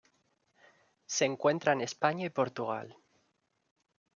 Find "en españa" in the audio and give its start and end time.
1.73-2.25